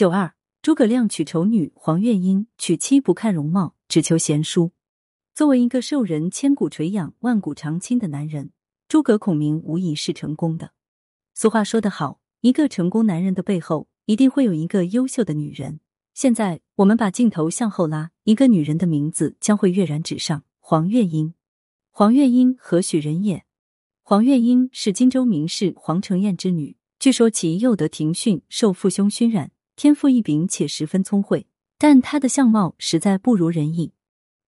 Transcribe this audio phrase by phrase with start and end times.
[0.00, 0.32] 九二，
[0.62, 4.72] 诸葛亮娶丑女黄月英，娶妻不看容貌，只求贤淑。
[5.34, 8.50] 作为一个受人千古垂仰、万古长青的男人，
[8.88, 10.72] 诸葛孔明无疑是成功的。
[11.34, 15.80] 俗话说得好，一个成功男人的背后，一定会有一个优秀的女人。
[16.14, 21.34] 现在，我们把镜头向后拉，一个女人的名字将会跃然纸上——黄月英。
[21.90, 23.44] 黄月英何许人也？
[24.02, 26.78] 黄月英是荆州名士黄承彦之女。
[26.98, 29.52] 据说其幼得庭训，受父兄熏染，
[29.82, 31.46] 天赋异禀，且十分聪慧。
[31.78, 33.94] 但她的相貌实在不如人意。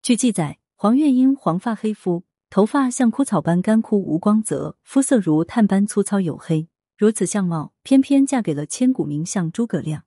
[0.00, 6.70] 据记载，黄月英黄发黑肤，头发像枯草般干枯无光泽，肤色如炭般粗糙黝黑。
[6.96, 10.04] 如此相貌，偏偏嫁给了千古名相诸葛亮。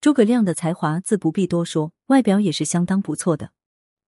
[0.00, 3.46] 诸葛亮的才华自不必多说，外表也是相当不错的。《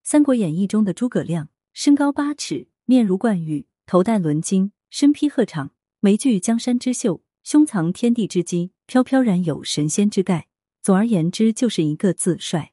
[0.04, 1.48] 三国演义》中的诸葛亮。
[1.72, 10.48] 身高八尺，面如冠玉，头戴纶巾，身披鹤氅，眉聚江山之秀，胸藏天地之机，飘飘然有神仙之概。
[10.82, 12.72] 总而言之，就是一个字帅。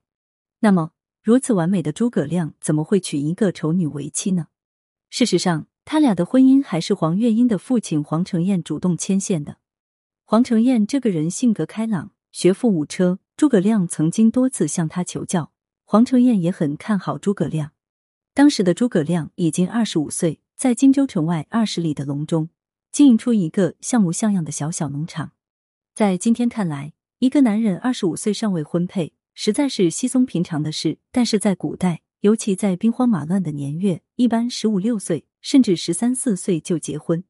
[0.60, 0.92] 那么，
[1.24, 4.48] 如此完美的诸葛亮，怎么会娶一个丑女为妻呢？
[5.10, 9.58] 事实上，他俩的婚姻还是黄月英的父亲黄承彦主动牵线的。
[10.26, 15.54] 黄承彦这个人性格开朗，学富五车，诸葛亮曾经多次向他求教，
[15.86, 17.72] 黄承彦也很看好诸葛亮。
[18.34, 22.50] 当时的诸葛亮已经二十五岁，在荆州城外二十里的隆中
[22.92, 25.32] 经营出一个像模像样的小小农场。
[25.94, 31.00] 在今天看来，一个男人二十五岁尚未婚配，实在是稀松平常的事。
[31.12, 37.26] 但是在古代，尤其在兵荒马乱的年月，一般十五六岁甚至十三四岁就结婚，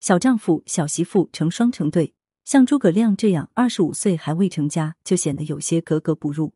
[0.00, 2.14] 小丈夫、小媳妇成双成对。
[2.44, 6.54] 像诸葛亮这样二十五岁还未成家，就显得有些格格不入。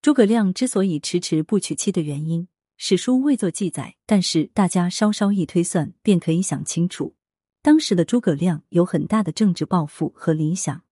[0.00, 2.46] 诸葛亮之所以迟迟不娶妻的原因。
[2.76, 7.16] 史书未作记载，但是大家稍稍一推算，便可以想清楚。
[7.60, 10.84] 当时的诸葛亮有很大的政治抱负和理想，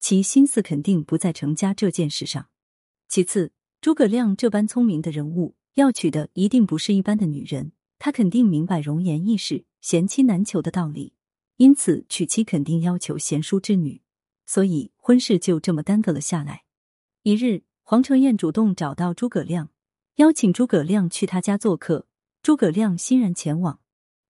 [0.00, 2.48] 其心思肯定不在成家这件事上。
[3.08, 11.14] 其次，诸葛亮这般聪明的人物，要娶的一定不是一般的女人，他肯定明白容颜易逝、贤妻难求的道理，
[11.56, 14.00] 因此娶妻肯定要求贤淑之女，
[14.46, 16.64] 所以婚事就这么耽搁了下来。
[17.22, 19.70] 一日，黄承彦主动找到诸葛亮。
[20.16, 22.06] 邀请诸葛亮去他家做客，
[22.40, 23.80] 诸葛亮欣然前往。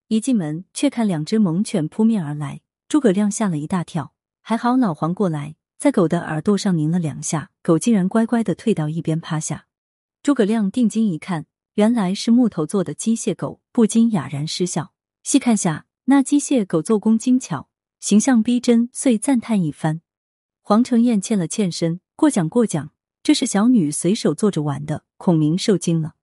[0.08, 4.12] 一进门，却看两只猛犬扑面而来，诸葛亮吓了一大跳。
[4.42, 9.66] 还好老黄过来，在狗的耳朵上拧了两下，狗竟然乖乖的退到一边趴下。
[10.22, 14.92] 诸葛亮定睛一看，原来是木头做的机械狗，不禁哑然失笑。
[15.22, 20.02] 细看下，那机械狗做工精巧，形象逼真，遂赞叹一番。
[20.60, 22.90] 黄承彦欠了欠身，过奖过奖。
[23.22, 26.13] 这是小女随手做着玩的，孔明受惊了。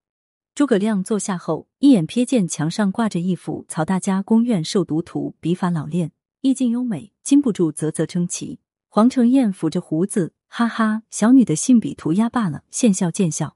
[0.54, 8.60] 诸葛亮坐下后，一眼瞥见墙上挂着一幅曹大家宫苑授读图，笔法老练，意境优美，禁不住啧啧称奇。
[8.90, 13.56] 黄承彦抚着胡子，哈哈，小女的信笔涂鸦罢了，见笑见笑。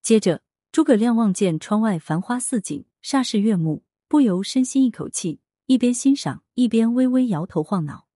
[0.00, 8.06] 接着，诸葛亮望见窗外繁花似锦，煞是悦目，不由深吸一口气，一边欣赏，一边微微摇头晃脑。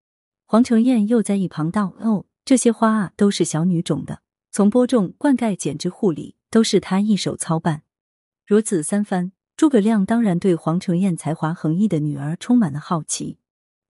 [0.47, 4.23] 黄承彦又在一旁道：“哦，这些花啊，都是小女种的。”
[4.53, 7.83] 从播种、灌溉、剪枝、护理，都是他一手操办。
[8.45, 13.39] 如此三番，诸葛亮当然对黄承彦才华横溢的女儿充满了好奇。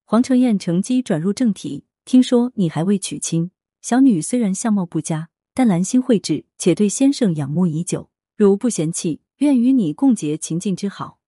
[0.05, 8.11] 黄承彦乘机转入正题：“听说你还未娶亲，小女虽然相貌不佳，但兰心蕙质，且对先生仰慕已久。
[8.37, 11.19] 如不嫌弃，愿与你共结秦晋之好。”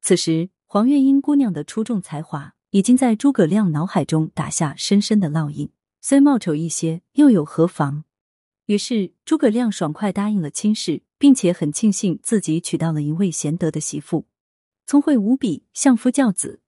[0.00, 5.70] 此时，黄月英姑娘的出众才华已经在诸葛亮脑海中打下深深的烙印。
[6.00, 8.04] 虽貌丑一些，又有何妨？
[8.66, 14.26] 于是，诸葛亮爽快答应了亲事，并且很庆幸自己娶到了一位贤德的媳妇，
[14.86, 16.60] 聪慧无比，相夫教子。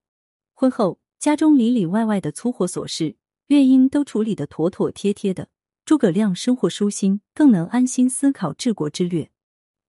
[0.53, 3.17] 婚后，家中里里外外的粗活琐事，
[3.47, 5.49] 月英都处理的妥妥帖帖的。
[5.83, 9.29] 诸葛亮生活舒心，更能安心思考治国之略。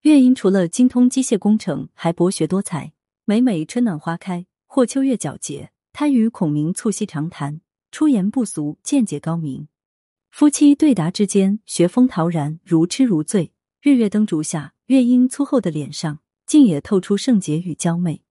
[0.01, 2.91] 月英除了精通机械工程，还博学多才。
[3.23, 9.69] 每每春暖花开或秋月皎洁，他与孔明促膝长谈，出言不俗，见解高明。
[10.29, 13.53] 夫妻对答之间，学风陶然，如痴如醉。
[13.87, 18.21] 日月灯烛下，月英粗厚的脸上竟也透出圣洁与娇媚。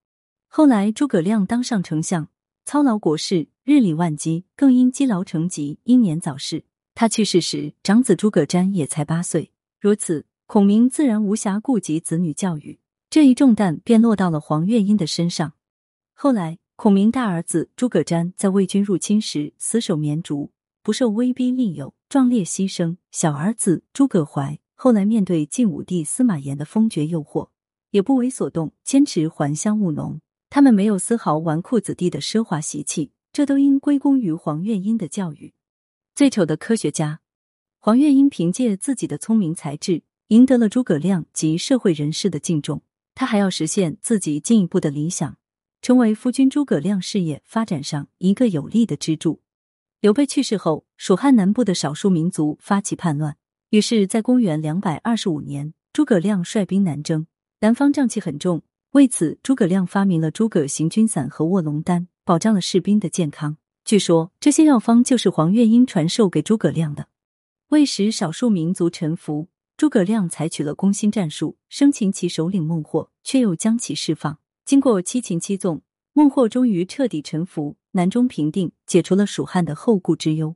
[0.49, 2.29] 后来，诸葛亮当上丞相，
[2.67, 6.65] 操劳国事，日理万机，更因积劳成疾，英年早逝。
[6.95, 9.51] 他去世时，长子诸葛瞻也才八岁。
[9.81, 12.79] 如此，孔明自然无暇顾及子女教育，
[13.09, 15.55] 这一重担便落到了黄月英的身上。
[16.13, 20.53] 后来，孔明大儿子诸葛瞻在魏军入侵时，死守绵竹。
[20.83, 22.99] 不受威逼利诱，壮烈牺牲。
[23.11, 27.49] 小儿子诸葛怀后来面对晋武帝司马炎的封爵诱惑，
[27.93, 30.21] 也不为所动，坚持还乡务农。
[30.51, 35.55] 他们没有丝毫纨绔子弟的奢华习气，这都应归功于黄月英的教育。
[36.15, 37.21] 最丑的科学家，
[37.79, 42.83] 黄月英凭借自己的聪明才智，赢得了诸葛亮及社会人士的敬重。
[43.15, 45.39] 他还要实现自己进一步的理想，
[45.81, 49.41] 成为夫君诸葛亮事业发展上一个有力的支柱。
[50.01, 53.39] 刘备去世后，蜀汉南部的少数民族发起叛乱，
[53.71, 57.27] 于是，在公元两百二十五年，诸葛亮率兵南征，
[57.61, 58.63] 南方瘴气很重。
[58.93, 63.57] 为此，诸葛亮发明了诸葛行军散和卧龙丹，保障了士兵的健康。
[63.85, 67.09] 据说这些药方就是黄月英传授给诸葛亮的。
[67.69, 74.39] 为使少数民族臣服，诸葛亮采取了攻心战术，生擒其首领孟获，却又将其释放。
[74.65, 80.55] 经过七擒七纵，孟获终于彻底臣服，南中平定，解除了蜀汉的后顾之忧。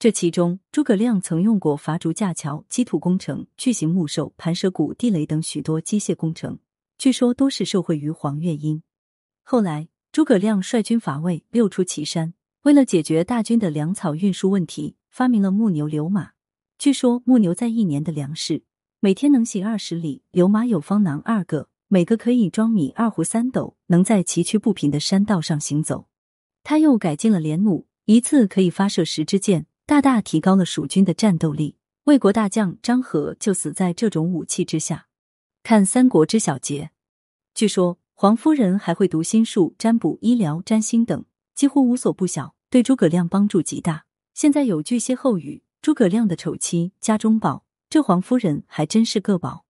[0.00, 6.58] 这其中，诸葛亮曾用过伐竹架桥、基土工程、巨型木兽、盘蛇谷地雷等许多机械工程。
[6.96, 8.82] 据说都是受惠于黄月英。
[9.42, 12.32] 后来，诸葛亮率军伐魏，六出祁山。
[12.62, 16.30] 为了解决大军的粮草运输问题，发明了木牛流马。
[16.78, 18.62] 据说木牛在一年的粮食
[19.00, 26.06] 每天能行二十里，流马有方囊二个，每个可以装米二壶三斗，能在崎岖不平的山道上行走。
[26.62, 31.76] 他又改进了连弩，一次可以发射十支箭，大大提高了蜀军的战斗力。
[32.04, 35.08] 魏国大将张合就死在这种武器之下。
[35.64, 36.92] 看《三国》之小结，
[37.54, 41.24] 据说黄夫人还会读心术、占卜、医疗、占星等，
[41.56, 44.04] 几乎无所不晓，对诸葛亮帮助极大。
[44.32, 49.64] 现在有句歇后语：“诸葛亮的丑妻家中宝”，这黄夫人还真是个宝。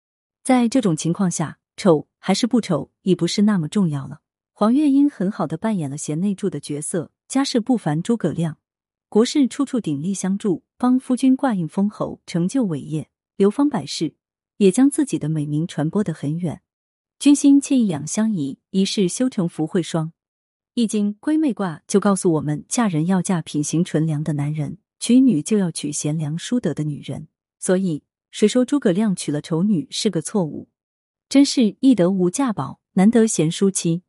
[0.44, 4.20] 在这种情况下，丑还是不丑已不是那么重要了。
[4.52, 8.02] 黄月英很好的扮演了贤内助的角色，家世不凡。
[8.02, 8.58] 诸葛亮
[9.10, 14.14] 国事处处鼎力相助，帮夫君挂印封侯，成就伟业，流芳百世。
[14.58, 16.62] 也将自己的美名传播得很远。
[17.18, 20.12] 君心妾意两相宜，一世修成福慧双。
[20.74, 27.26] 易经归妹卦就告诉我们，嫁人要嫁品行纯良的男人，娶女就要娶贤良淑德的女人。
[27.58, 30.68] 所以，谁说诸葛亮娶了丑女是个错误？
[31.28, 34.04] 真是易得无价宝，难得贤淑妻。